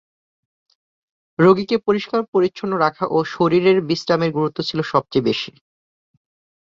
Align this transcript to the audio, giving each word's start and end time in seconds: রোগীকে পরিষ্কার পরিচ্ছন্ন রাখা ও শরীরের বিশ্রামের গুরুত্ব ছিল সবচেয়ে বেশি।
রোগীকে 1.39 1.75
পরিষ্কার 1.87 2.21
পরিচ্ছন্ন 2.33 2.73
রাখা 2.77 3.05
ও 3.11 3.17
শরীরের 3.33 3.77
বিশ্রামের 3.81 4.31
গুরুত্ব 4.31 4.59
ছিল 4.61 4.79
সবচেয়ে 4.91 5.27
বেশি। 5.29 5.51